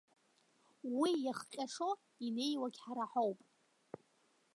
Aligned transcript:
Уи 0.99 1.11
иахҟьашо 1.25 1.89
инеиуагь 2.25 2.79
ҳара 2.83 3.05
ҳоуп. 3.11 3.39